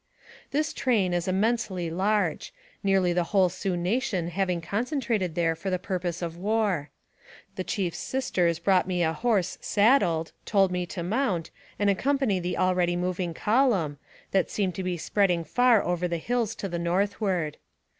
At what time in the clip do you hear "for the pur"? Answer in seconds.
5.55-5.99